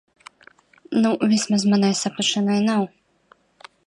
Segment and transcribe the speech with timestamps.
[1.03, 2.89] Nu vismaz manai saprašanai nav.